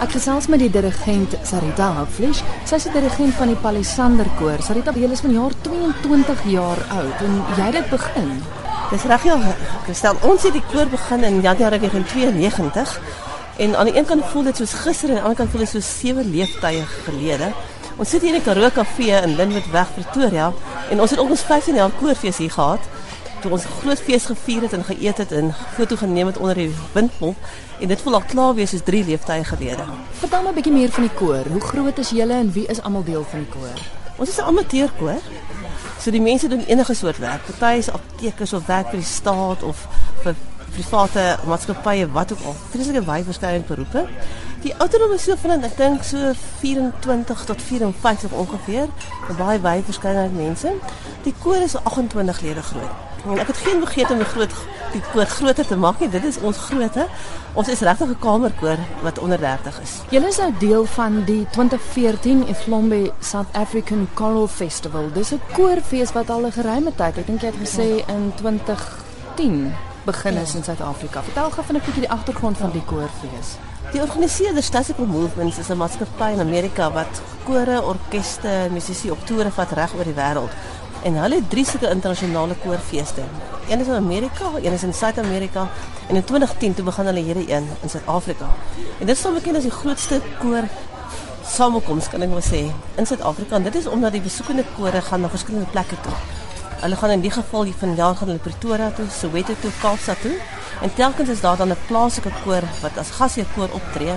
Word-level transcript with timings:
Ek 0.00 0.14
gesels 0.16 0.46
met 0.48 0.62
die 0.62 0.70
dirigent 0.72 1.34
Sarita 1.44 1.90
Hoflesh. 1.98 2.38
Sy 2.64 2.78
is 2.78 2.86
die 2.88 2.92
dirigent 2.94 3.34
van 3.36 3.50
die 3.52 3.56
Palisander 3.60 4.28
koor. 4.38 4.62
Sarita, 4.64 4.94
jy 4.96 5.10
is 5.12 5.20
van 5.20 5.34
jaar 5.34 5.52
22 5.66 6.46
jaar 6.54 6.80
oud 6.96 7.24
en 7.26 7.34
jy 7.58 7.66
het 7.66 7.76
dit 7.76 7.90
begin. 7.92 8.30
Dis 8.88 9.04
reg 9.10 9.26
ja, 9.28 9.36
gestel. 9.84 10.16
Ons 10.24 10.46
het 10.48 10.56
die 10.56 10.64
koor 10.72 10.88
begin 10.88 11.26
in 11.28 11.42
Januarie 11.44 11.82
1992 11.82 12.94
en 13.60 13.76
aan 13.76 13.90
die 13.90 13.98
een 13.98 14.08
kant 14.08 14.24
voel 14.32 14.48
dit 14.48 14.62
soos 14.62 14.72
gister 14.86 15.12
en 15.12 15.18
aan 15.18 15.20
die 15.20 15.28
ander 15.28 15.40
kant 15.42 15.52
voel 15.52 15.66
dit 15.66 15.72
soos 15.74 15.92
sewe 15.98 16.24
leeftye 16.24 16.86
gelede. 17.04 17.50
Ons 18.00 18.14
sit 18.14 18.24
hier 18.24 18.32
in 18.32 18.40
die 18.40 18.46
Karoo 18.46 18.72
Kafee 18.72 19.20
in 19.20 19.36
Lynnwoodweg 19.36 19.92
Pretoria 19.98 20.48
en 20.88 21.04
ons 21.04 21.12
het 21.12 21.20
ons 21.20 21.44
15 21.44 21.76
jaar 21.76 21.92
koorfees 22.00 22.40
hier 22.40 22.56
gehad 22.56 22.88
toe 23.40 23.52
ons 23.56 23.64
groot 23.80 24.00
fees 24.00 24.26
gevier 24.30 24.62
het 24.66 24.72
en 24.76 24.84
geëet 24.84 25.22
het 25.22 25.32
en 25.32 25.54
foto 25.76 25.96
geneem 25.96 26.26
het 26.30 26.38
onder 26.38 26.54
die 26.54 26.70
windpomp 26.92 27.36
en 27.80 27.88
dit 27.88 28.02
voel 28.02 28.18
al 28.18 28.26
klaar 28.32 28.54
wees 28.54 28.70
soos 28.70 28.84
drie 28.84 29.04
leeftye 29.04 29.44
gelede. 29.44 29.86
Vertel 30.20 30.42
my 30.42 30.50
'n 30.50 30.54
bietjie 30.54 30.72
meer 30.72 30.90
van 30.90 31.02
die 31.08 31.16
koor. 31.16 31.44
Hoe 31.50 31.60
groot 31.60 31.98
is 31.98 32.10
julle 32.10 32.34
en 32.34 32.52
wie 32.52 32.66
is 32.66 32.82
almal 32.82 33.04
deel 33.04 33.24
van 33.30 33.38
die 33.38 33.48
koor? 33.48 33.78
Ons 34.16 34.28
is 34.28 34.38
'n 34.38 34.48
amateurkoor. 34.52 35.20
So 36.00 36.10
die 36.10 36.20
mense 36.20 36.48
doen 36.48 36.64
enige 36.66 36.94
soort 36.94 37.18
werk. 37.18 37.42
Party 37.58 37.78
is 37.78 37.90
aptekers 37.90 38.52
of 38.52 38.66
werk 38.66 38.88
vir 38.88 38.98
die 38.98 39.06
staat 39.06 39.62
of 39.62 39.86
vir 40.22 40.34
private 40.70 41.38
maatskappye 41.46 42.06
wat 42.12 42.32
ook 42.32 42.44
al. 42.44 42.56
Vreeslike 42.70 43.04
wye 43.04 43.24
verskeidenheid 43.24 43.66
beroepe. 43.66 44.06
Die 44.60 44.74
ouderdom 44.76 45.12
is 45.12 45.22
so 45.24 45.36
van 45.40 45.62
ek 45.64 45.76
dink 45.78 46.02
so 46.04 46.32
24 46.60 47.44
tot 47.48 47.62
54 47.64 48.32
ongeveer. 48.42 48.90
'n 49.30 49.36
Baie 49.38 49.60
wye 49.60 49.82
verskeidenheid 49.86 50.34
mense. 50.36 50.74
Die 51.24 51.34
koor 51.42 51.62
is 51.64 51.76
28 51.82 52.40
lede 52.40 52.62
groot. 52.62 52.92
En 53.24 53.38
ek 53.38 53.46
het 53.46 53.56
geen 53.56 53.80
vergeet 53.80 54.10
om 54.10 54.20
die 54.20 54.28
groot 54.28 54.52
die 54.92 55.00
koor 55.12 55.24
groter 55.26 55.66
te 55.66 55.76
maak 55.76 56.00
nie. 56.00 56.08
Dit 56.08 56.24
is 56.24 56.38
ons 56.44 56.58
grootte. 56.58 57.06
Ons 57.54 57.68
is 57.68 57.80
regtig 57.80 58.08
'n 58.08 58.18
kamerkoor 58.18 58.78
wat 59.02 59.18
onder 59.18 59.38
30 59.38 59.80
is. 59.80 59.92
Julle 60.10 60.28
is 60.28 60.36
nou 60.36 60.52
deel 60.58 60.84
van 60.84 61.24
die 61.24 61.46
2014 61.50 62.48
Iflombe 62.48 63.12
South 63.20 63.52
African 63.52 64.08
Choral 64.14 64.48
Festival. 64.48 65.08
Dis 65.12 65.32
'n 65.32 65.40
koorfees 65.52 66.12
wat 66.12 66.30
al 66.30 66.46
'n 66.46 66.52
geruime 66.52 66.92
tyd, 66.94 67.16
ek 67.16 67.26
dink 67.26 67.40
jy 67.40 67.46
het 67.46 67.68
gesê 67.68 68.04
in 68.08 68.32
2010 68.36 69.72
begin 70.04 70.36
is 70.36 70.52
ja. 70.52 70.58
in 70.58 70.64
Suid-Afrika. 70.64 71.22
Vertel 71.22 71.50
gou 71.50 71.64
van 71.66 71.74
'n 71.76 71.82
bietjie 71.84 72.06
die 72.06 72.10
agtergrond 72.10 72.58
van 72.58 72.70
die 72.70 72.84
koorfees. 72.84 73.48
Die 73.92 74.00
organiseerder 74.00 74.62
Stasico 74.62 75.04
Movements 75.04 75.58
is 75.58 75.68
'n 75.68 75.76
maatskappy 75.76 76.32
in 76.32 76.40
Amerika 76.40 76.90
wat 76.92 77.20
kore, 77.44 77.82
orkeste, 77.82 78.68
musisië 78.70 79.10
op 79.10 79.26
toere 79.26 79.50
vat 79.50 79.72
reg 79.72 79.94
oor 79.94 80.04
die 80.04 80.14
wêreld. 80.14 80.52
En 81.02 81.14
hulle 81.14 81.34
het 81.34 81.50
drie 81.50 81.64
sulke 81.64 81.90
internasionale 81.90 82.54
koorfeeste. 82.54 83.22
Een 83.68 83.80
is 83.80 83.86
in 83.86 83.94
Amerika, 83.94 84.44
een 84.62 84.72
is 84.72 84.82
in 84.82 84.94
Suid-Amerika 84.94 85.68
en 86.08 86.16
in 86.16 86.24
2010 86.24 86.74
toe 86.74 86.84
begin 86.84 87.04
hulle 87.04 87.20
hierdie 87.20 87.52
een 87.52 87.68
in 87.80 87.88
Suid-Afrika. 87.90 88.46
En 88.98 89.06
dit 89.06 89.16
staan 89.16 89.34
bekend 89.34 89.56
as 89.56 89.62
die 89.62 89.70
grootste 89.70 90.20
koor 90.38 90.62
samekoms 91.46 92.08
kan 92.08 92.22
ek 92.22 92.30
maar 92.30 92.46
sê 92.46 92.72
in 92.94 93.06
Suid-Afrika. 93.06 93.56
En 93.56 93.62
dit 93.62 93.74
is 93.74 93.86
omdat 93.86 94.12
die 94.12 94.20
besoekende 94.20 94.64
kore 94.76 95.00
gaan 95.00 95.20
na 95.20 95.28
verskillende 95.28 95.70
plekke 95.70 96.00
toe. 96.00 96.39
Hulle 96.80 96.96
gaan 96.96 97.10
in 97.10 97.20
die 97.20 97.30
geval 97.30 97.64
hier 97.64 97.74
vanjaar 97.78 98.14
gaan 98.16 98.28
hulle 98.28 98.40
Pretoria 98.40 98.90
toe, 98.90 99.06
Soweto 99.12 99.54
toe, 99.60 99.70
Kaapstad 99.80 100.20
toe. 100.20 100.36
En 100.80 100.94
telkens 100.94 101.28
is 101.28 101.40
daar 101.40 101.56
dan 101.56 101.70
'n 101.70 101.76
plaaslike 101.86 102.32
koor 102.44 102.62
wat 102.82 102.98
as 102.98 103.10
gasheer 103.10 103.46
koor 103.54 103.68
optree 103.72 104.16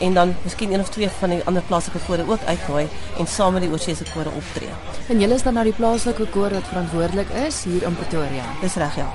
en 0.00 0.14
dan 0.14 0.34
miskien 0.42 0.72
een 0.72 0.80
of 0.80 0.88
twee 0.88 1.08
van 1.18 1.28
die 1.28 1.42
ander 1.44 1.62
plaaslike 1.62 1.98
kore 2.06 2.24
ook 2.28 2.40
uitnooi 2.44 2.88
en 3.18 3.26
saam 3.26 3.52
met 3.52 3.62
die 3.62 3.70
oorseese 3.70 4.04
kore 4.14 4.30
optree. 4.36 4.68
En 5.08 5.20
julle 5.20 5.34
is 5.34 5.42
dan 5.42 5.54
nou 5.54 5.64
die 5.64 5.74
plaaslike 5.74 6.26
koor 6.26 6.50
wat 6.50 6.68
verantwoordelik 6.68 7.28
is 7.46 7.64
hier 7.64 7.82
in 7.82 7.96
Pretoria. 7.96 8.44
Dis 8.60 8.74
reg 8.74 8.96
ja. 8.96 9.06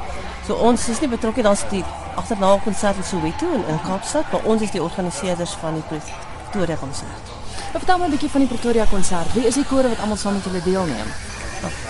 So 0.48 0.54
ons 0.54 0.88
is 0.90 1.00
nie 1.00 1.10
betrokke 1.10 1.42
dan 1.42 1.56
die 1.70 1.84
agterna 2.16 2.58
konsert 2.64 2.96
in 2.96 3.04
Soweto 3.04 3.52
en 3.54 3.66
in 3.68 3.82
Kaapstad, 3.82 4.32
maar 4.32 4.44
ons 4.44 4.62
is 4.62 4.72
die 4.72 4.84
organiseerders 4.84 5.52
van 5.62 5.74
die 5.74 5.84
Pretoria 5.92 6.76
konsert. 6.76 7.36
Vertel 7.72 7.98
my 7.98 8.06
'n 8.06 8.12
bietjie 8.12 8.30
van 8.30 8.42
die 8.42 8.50
Pretoria 8.50 8.86
konsert. 8.86 9.34
Wie 9.34 9.48
is 9.48 9.54
die 9.54 9.66
kore 9.66 9.90
wat 9.90 10.00
almal 10.00 10.18
saam 10.18 10.34
met 10.34 10.44
julle 10.44 10.64
deelneem? 10.64 11.29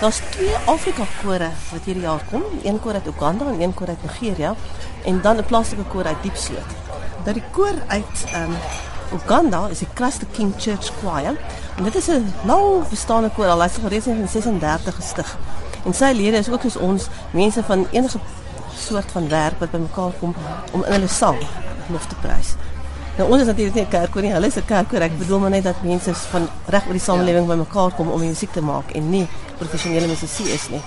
Daar's 0.00 0.20
twee 0.30 0.54
Afrika 0.66 1.04
kore 1.22 1.50
wat 1.70 1.84
hierdie 1.84 2.02
jaar 2.02 2.22
kom, 2.30 2.42
een 2.62 2.80
koor 2.80 2.92
uit 2.92 3.06
Uganda 3.06 3.46
en 3.46 3.60
een 3.60 3.74
koor 3.74 3.88
uit 3.88 4.02
Nigeria 4.02 4.54
en 5.04 5.20
dan 5.22 5.36
'n 5.36 5.44
plaaslike 5.44 5.84
koor 5.88 6.04
uit 6.04 6.22
Diepsloot. 6.22 6.70
Dat 7.24 7.34
die 7.34 7.42
koor 7.50 7.74
uit 7.86 8.24
um, 8.34 8.56
Uganda 9.12 9.66
is 9.70 9.78
die 9.78 9.88
Christ 9.94 10.24
King 10.32 10.54
Church 10.58 10.90
Choir 11.00 11.36
en 11.76 11.84
dit 11.84 11.94
is 11.94 12.06
'n 12.08 12.34
lang 12.44 12.88
bestaande 12.88 13.30
koor 13.30 13.46
al 13.46 13.62
is 13.62 13.76
reeds 13.88 14.06
in 14.06 14.28
36 14.28 14.94
gestig. 14.94 15.38
En 15.84 15.94
sy 15.94 16.12
lede 16.14 16.36
is 16.36 16.48
ook 16.50 16.60
soos 16.62 16.76
ons 16.76 17.06
mense 17.30 17.62
van 17.62 17.86
enige 17.90 18.18
soort 18.76 19.10
van 19.10 19.28
werk 19.28 19.58
wat 19.58 19.70
bymekaar 19.70 20.12
kom 20.18 20.34
om 20.72 20.84
in 20.84 20.92
hulle 20.92 21.08
sang 21.08 21.38
lof 21.88 22.06
te 22.06 22.14
prys. 22.14 22.54
Nou 23.20 23.28
ons 23.34 23.42
is 23.42 23.48
natuurlik 23.50 23.74
nie 23.74 23.84
'n 23.84 23.88
kerkkoor 23.92 24.22
nie, 24.22 24.32
hulle 24.32 24.46
is 24.46 24.56
'n 24.56 24.64
kerkkoor. 24.64 25.02
Ek 25.02 25.18
bedoel 25.18 25.38
maar 25.38 25.50
net 25.50 25.64
dat 25.64 25.82
mense 25.82 26.14
van 26.14 26.48
reg 26.66 26.86
oor 26.86 26.92
die 26.92 27.00
samelewing 27.00 27.46
ja. 27.46 27.52
bymekaar 27.54 27.92
kom 27.92 28.08
om 28.08 28.20
musiek 28.20 28.52
te 28.52 28.62
maak 28.62 28.90
en 28.90 29.10
nie 29.10 29.28
professionele 29.58 30.06
musisië 30.06 30.52
is 30.52 30.68
nie. 30.70 30.80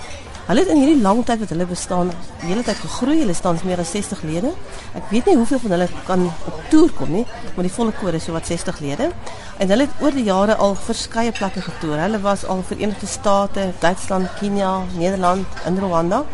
Hulle 0.46 0.60
het 0.60 0.68
in 0.68 0.76
hierdie 0.76 1.02
lang 1.02 1.24
tyd 1.24 1.38
wat 1.38 1.48
hulle 1.48 1.66
bestaan, 1.66 2.10
die 2.40 2.48
hele 2.48 2.62
tyd 2.62 2.76
gegroei. 2.76 3.18
Hulle 3.18 3.34
staan 3.34 3.58
meer 3.64 3.78
as 3.78 3.90
60 3.90 4.22
lede. 4.22 4.52
Ek 4.94 5.02
weet 5.10 5.26
nie 5.26 5.36
hoeveel 5.36 5.58
van 5.58 5.70
hulle 5.70 5.88
kan 6.06 6.26
op 6.46 6.60
toer 6.70 6.90
kom 6.92 7.12
nie, 7.12 7.26
maar 7.54 7.64
die 7.64 7.72
volle 7.72 7.92
koor 7.92 8.14
is 8.14 8.24
so 8.24 8.32
wat 8.32 8.46
60 8.46 8.80
lede. 8.80 9.10
En 9.58 9.68
hulle 9.68 9.82
het 9.82 10.02
oor 10.02 10.10
die 10.10 10.24
jare 10.24 10.56
al 10.56 10.74
verskeie 10.74 11.32
plekke 11.32 11.60
getoer. 11.60 11.98
Hulle 11.98 12.20
was 12.20 12.44
al 12.44 12.62
Verenigde 12.66 13.06
State, 13.06 13.72
Duitsland, 13.78 14.28
Kenia, 14.40 14.82
Nederland 14.98 15.46
en 15.64 15.78
Rwanda. 15.78 16.24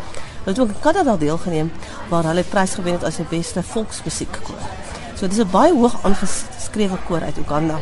Hulle 0.43 0.55
het 0.55 0.59
ook 0.59 0.67
in 0.67 0.79
Kanada 0.79 1.17
deelgeneem 1.17 1.71
waar 2.09 2.23
hulle 2.23 2.43
prys 2.43 2.73
gewen 2.73 2.93
het 2.93 3.03
as 3.03 3.15
die 3.15 3.25
beste 3.29 3.63
volksmusiekkoor. 3.63 4.80
So 5.21 5.27
dis 5.27 5.37
'n 5.37 5.51
baie 5.51 5.73
hoog 5.73 5.95
aangeskrewe 6.01 6.97
koor 7.07 7.21
uit 7.21 7.37
Uganda. 7.37 7.77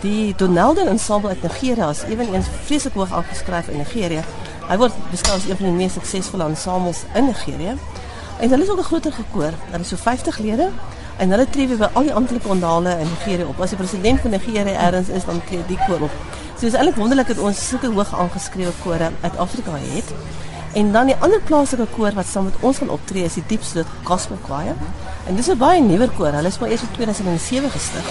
Die 0.00 0.34
Donalden 0.36 0.88
ensemble 0.88 1.28
uit 1.28 1.42
Nigeria 1.42 1.88
is 1.88 2.02
eweneens 2.02 2.46
vreeslik 2.64 2.92
hoog 2.92 3.12
aangeskryf 3.12 3.68
in 3.68 3.76
Nigeria. 3.76 4.22
Hy 4.68 4.76
word 4.76 4.92
beskou 5.10 5.36
as 5.36 5.48
een 5.48 5.56
van 5.56 5.66
die 5.66 5.74
mees 5.74 5.92
suksesvolle 5.92 6.44
ensembles 6.44 6.98
in 7.14 7.24
Nigeria. 7.24 7.74
En 8.40 8.50
hulle 8.50 8.62
is 8.62 8.70
ook 8.70 8.78
'n 8.78 8.90
groter 8.90 9.12
gekoor. 9.12 9.52
Hulle 9.70 9.80
is 9.80 9.88
so 9.88 9.96
50 9.96 10.38
lede 10.38 10.68
en 11.16 11.30
hulle 11.30 11.50
tree 11.50 11.76
by 11.76 11.88
al 11.92 12.02
die 12.02 12.14
amptelike 12.14 12.48
ondale 12.48 12.90
in 12.90 13.08
Nigeria 13.08 13.46
op. 13.46 13.60
As 13.60 13.68
die 13.68 13.78
president 13.78 14.20
van 14.20 14.30
Nigeria 14.30 14.64
ergens 14.64 15.08
is, 15.08 15.24
dan 15.24 15.40
tree 15.44 15.62
die 15.66 15.78
koor 15.86 16.00
op. 16.00 16.12
So 16.58 16.60
dis 16.60 16.74
eintlik 16.74 16.96
wonderlik 16.96 17.26
dat 17.26 17.38
ons 17.38 17.68
sulke 17.68 17.86
hoog 17.86 18.18
aangeskrewe 18.18 18.72
kore 18.82 19.10
uit 19.20 19.36
Afrika 19.36 19.70
het. 19.72 20.12
En 20.72 20.92
dan 20.92 21.06
die 21.06 21.16
ander 21.24 21.40
plaaslike 21.40 21.86
koor 21.96 22.12
wat 22.14 22.26
saam 22.26 22.44
met 22.44 22.56
ons 22.60 22.78
gaan 22.78 22.90
optree 22.90 23.24
is 23.24 23.38
die 23.38 23.44
Diepsloot 23.46 23.86
Gospel 24.04 24.36
Choir. 24.44 24.74
En 25.26 25.36
dis 25.36 25.48
'n 25.48 25.58
baie 25.58 25.80
nuwer 25.80 26.10
koor. 26.10 26.32
Hulle 26.32 26.48
is 26.48 26.58
maar 26.58 26.68
eers 26.70 26.82
in 26.82 26.92
2007 26.92 27.70
gestig. 27.70 28.04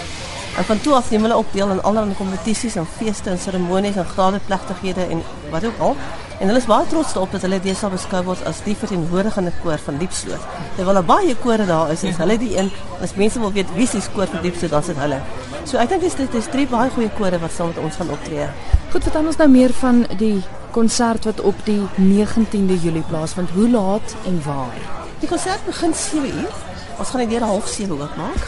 En 0.57 0.65
van 0.65 0.81
toe 0.81 0.93
af 0.93 1.09
neem 1.09 1.21
hulle 1.21 1.35
ook 1.35 1.51
deel 1.51 1.69
aan 1.69 1.83
allerlei 1.83 2.15
kompetisies 2.15 2.75
en 2.75 2.85
feeste 2.97 3.29
en 3.29 3.37
seremonies 3.39 3.95
en 3.95 4.05
gradeplegtighede 4.05 5.05
en 5.05 5.21
wat 5.49 5.65
ook 5.65 5.77
al. 5.79 5.95
En 6.39 6.47
hulle 6.47 6.59
is 6.59 6.65
baie 6.65 6.87
trots 6.87 7.13
daarop 7.13 7.31
dat 7.31 7.41
hulle 7.41 7.59
deesdae 7.59 7.89
beskou 7.89 8.23
word 8.23 8.43
as 8.45 8.59
die 8.65 8.75
verteenwoordigende 8.75 9.51
koor 9.63 9.77
van 9.77 9.97
Diepsloot. 9.97 10.43
Terwyl 10.75 10.93
daar 10.93 11.03
baie 11.03 11.35
kore 11.35 11.65
daar 11.65 11.91
is, 11.91 12.03
is 12.03 12.17
hulle 12.17 12.37
die 12.37 12.57
een 12.57 12.71
as 13.01 13.15
mense 13.15 13.39
wil 13.39 13.51
weet 13.51 13.73
wie 13.75 13.87
die 13.91 14.01
koor 14.13 14.27
van 14.27 14.41
Diepsloot, 14.41 14.71
dan 14.71 14.79
is 14.79 14.85
dit 14.85 14.97
hulle. 14.97 15.21
So 15.63 15.77
ek 15.77 15.89
dink 15.89 16.01
dit 16.17 16.35
is 16.41 16.49
drie 16.53 16.67
baie 16.67 16.89
goeie 16.89 17.09
kore 17.17 17.39
wat 17.39 17.51
saam 17.51 17.67
met 17.67 17.77
ons 17.77 17.95
gaan 17.95 18.09
optree. 18.09 18.49
Goed, 18.91 19.03
vertel 19.03 19.25
ons 19.25 19.37
nou 19.37 19.49
meer 19.49 19.73
van 19.73 20.05
die 20.17 20.43
konsert 20.77 21.25
wat 21.25 21.41
op 21.41 21.55
die 21.65 21.81
19de 21.97 22.77
Julie 22.81 23.01
plaasvind. 23.09 23.49
Hoe 23.49 23.69
laat 23.69 24.15
en 24.25 24.41
waar? 24.43 24.77
Die 25.19 25.29
konsert 25.29 25.65
begin 25.65 25.93
7:00. 25.93 26.53
Ons 26.97 27.09
gaan 27.09 27.19
dit 27.19 27.29
deur 27.29 27.47
07:30 27.47 27.91
oopmaak. 27.91 28.41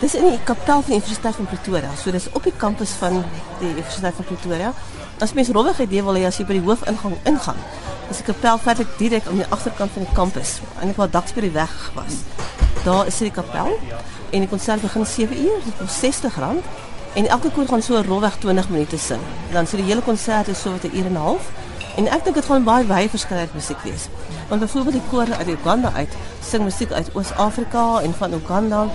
Dis 0.00 0.14
in 0.14 0.28
die 0.28 0.38
kapel 0.44 0.80
van 0.82 0.92
die 0.92 0.94
Universiteit 0.94 1.34
van 1.34 1.46
Pretoria. 1.46 1.90
So 2.02 2.10
dis 2.10 2.28
op 2.32 2.42
die 2.42 2.52
kampus 2.56 2.90
van 2.90 3.24
die 3.58 3.68
Universiteit 3.68 4.14
van 4.14 4.24
Pretoria. 4.24 4.72
As 5.18 5.32
mens 5.32 5.48
rowwig 5.48 5.80
idee 5.80 6.02
wil 6.02 6.14
hê 6.14 6.24
as 6.26 6.36
jy 6.36 6.46
by 6.46 6.52
die 6.52 6.66
hoofingang 6.68 7.16
ingaan, 7.24 7.60
is 8.10 8.16
die 8.16 8.24
kapel 8.24 8.58
feitelik 8.58 8.98
direk 8.98 9.26
aan 9.26 9.36
die 9.36 9.48
agterkant 9.48 9.90
van 9.90 10.02
die 10.02 10.14
kampus, 10.14 10.60
eintlik 10.78 10.96
waar 10.96 11.10
Dax 11.10 11.32
by 11.32 11.40
die 11.40 11.50
weg 11.50 11.90
was. 11.94 12.14
Daar 12.84 13.06
is 13.06 13.18
die 13.18 13.30
kapel 13.30 13.78
en 14.30 14.40
die 14.40 14.48
konsert 14.48 14.80
begin 14.80 15.06
7:00, 15.06 15.64
dit 15.64 15.74
kos 15.78 15.98
R60 16.02 16.38
en 17.14 17.28
elke 17.28 17.50
koor 17.50 17.66
gaan 17.66 17.82
so 17.82 18.02
rowweg 18.06 18.36
20 18.36 18.68
minute 18.68 18.98
sing. 18.98 19.20
Dan 19.52 19.66
so 19.66 19.76
die 19.76 19.86
hele 19.86 20.02
konsert 20.02 20.48
is 20.48 20.60
so 20.60 20.70
wat 20.70 20.84
'n 20.84 20.96
uur 20.96 21.06
en 21.06 21.12
'n 21.12 21.16
half. 21.16 21.50
En 21.96 22.08
ek 22.10 22.24
dink 22.24 22.34
dit 22.34 22.44
gaan 22.44 22.64
baie 22.64 22.84
baie 22.84 23.08
verskeidenheid 23.08 23.54
musiek 23.54 23.78
wees. 23.82 24.08
Want 24.48 24.60
byvoorbeeld 24.60 24.94
die 24.94 25.08
koor 25.10 25.34
uit 25.38 25.48
Uganda 25.48 25.92
uit 25.94 26.16
sing 26.42 26.64
musiek 26.64 26.92
uit 26.92 27.10
Oos-Afrika 27.14 28.00
en 28.00 28.14
van 28.14 28.32
Uganda. 28.32 28.86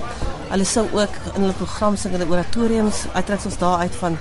Hulle 0.49 0.63
sing 0.63 0.87
ook 0.93 1.15
in 1.35 1.41
hulle 1.41 1.53
program 1.53 1.95
sing 1.95 2.13
hulle 2.13 2.29
oratoriums 2.29 3.05
uittreksels 3.13 3.57
daar 3.57 3.77
uit 3.77 3.95
van 3.95 4.17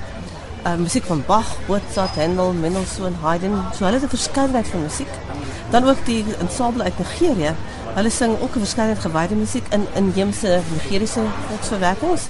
uh, 0.67 0.75
musiek 0.75 1.05
van 1.05 1.23
Bach, 1.27 1.57
Mozart, 1.67 2.15
Handel, 2.15 2.53
Mendelssohn, 2.53 3.17
Haydn. 3.23 3.57
So 3.75 3.85
hulle 3.85 3.99
het 3.99 4.05
'n 4.05 4.17
verskeidenheid 4.17 4.69
van 4.69 4.83
musiek. 4.83 5.13
Dan 5.71 5.89
ook 5.89 6.05
die 6.05 6.25
ensemble 6.41 6.83
uit 6.83 6.99
Nigerië. 6.99 7.55
Hulle 7.95 8.11
sing 8.11 8.41
ook 8.41 8.55
'n 8.55 8.59
verskeidenheid 8.59 9.07
gewyde 9.07 9.35
musiek 9.35 9.67
in 9.71 9.87
inheemse 9.95 10.61
Nigeriese 10.73 11.21
volksverwerkings. 11.49 12.23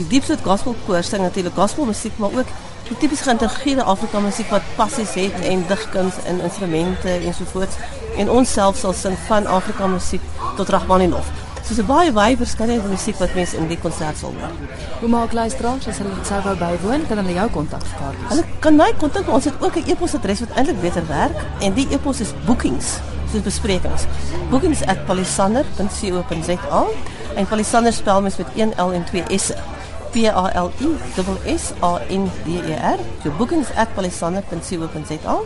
Die 0.00 0.08
Diepsoet 0.08 0.40
Gospel 0.40 0.72
Koor 0.86 1.02
sing 1.04 1.20
natuurlik 1.20 1.52
gospelmusiek, 1.54 2.16
maar 2.16 2.32
ook 2.32 2.48
die 2.88 2.96
tipies 2.96 3.20
geïntegreerde 3.20 3.84
Afrika 3.84 4.20
musiek 4.24 4.48
wat 4.48 4.64
passies 4.78 5.12
het 5.20 5.36
en 5.44 5.60
digkuns 5.68 6.16
en 6.24 6.40
instrumente 6.40 7.18
ensovoorts. 7.18 7.76
En 8.16 8.30
ons 8.32 8.52
self 8.52 8.76
sal 8.80 8.96
sing 8.96 9.18
van 9.26 9.46
Afrika 9.46 9.86
musiek 9.86 10.22
tot 10.56 10.68
Rachmaninoff. 10.72 11.28
So 11.60 11.74
dis 11.74 11.84
'n 11.84 11.86
baie 11.86 12.12
wye 12.12 12.36
verskeidenheid 12.36 12.86
van 12.86 12.90
musiek 12.90 13.18
wat 13.18 13.34
mense 13.34 13.56
in 13.56 13.68
die 13.68 13.78
konsert 13.78 14.18
sal 14.18 14.34
hoor. 14.38 14.50
Hoe 15.00 15.08
maak 15.08 15.32
luisteraars 15.32 15.88
as 15.88 15.98
hulle 15.98 16.14
dit 16.14 16.26
sou 16.26 16.42
wou 16.42 16.56
bywoon? 16.56 17.06
Kan 17.06 17.16
hulle 17.16 17.32
jou 17.32 17.50
kontak 17.50 17.82
vir 17.82 17.98
kaartjies? 17.98 18.28
Hulle 18.28 18.44
kan 18.60 18.76
my 18.76 18.92
kontak, 18.98 19.28
ons 19.28 19.44
het 19.44 19.54
ook 19.60 19.76
'n 19.76 19.84
e-posadres 19.86 20.40
wat 20.40 20.50
eintlik 20.56 20.80
beter 20.80 21.06
werk 21.06 21.36
en 21.60 21.74
die 21.74 21.86
e-pos 21.90 22.20
is 22.20 22.32
bookings, 22.46 22.98
soos 23.32 23.42
besprekings. 23.42 24.04
bookings@palisander.co.za 24.50 26.84
en 27.34 27.46
Palisander 27.46 27.92
spel 27.92 28.22
mens 28.22 28.36
met 28.36 28.46
1 28.54 28.72
L 28.76 28.92
en 28.92 29.04
2 29.04 29.38
S'e. 29.38 29.54
P 30.12 30.26
A 30.28 30.50
L 30.54 30.70
I 30.80 30.90
S 31.54 31.72
A 31.80 31.98
N 32.08 32.30
D 32.44 32.48
E 32.58 32.74
R. 32.74 32.98
So 33.22 33.30
bookings@palisander.co.za. 33.38 35.36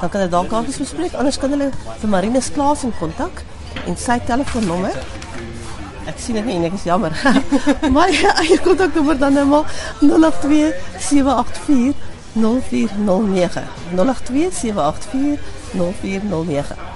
Dan 0.00 0.08
kan 0.10 0.20
hulle 0.20 0.28
daar 0.30 0.46
kaartjies 0.46 0.78
bespreek, 0.78 1.14
anders 1.14 1.38
kan 1.38 1.50
hulle 1.50 1.70
vir 2.00 2.08
Marinus 2.08 2.52
Klaas 2.52 2.82
in 2.86 2.94
kontak 2.98 3.42
en 3.86 3.96
sy 3.96 4.18
telefoonnommer 4.26 4.94
Ek 6.08 6.16
sien 6.16 6.38
dit 6.38 6.46
nie, 6.48 6.56
ek 6.64 6.76
is 6.78 6.86
jammer. 6.88 7.12
My 7.96 8.08
eie 8.08 8.56
kontaknommer 8.66 9.18
dan 9.20 9.36
nou 9.36 9.60
082 10.00 10.72
784 11.04 11.92
0409. 12.32 13.66
082 13.92 14.48
784 14.56 15.36
0409. 15.76 16.87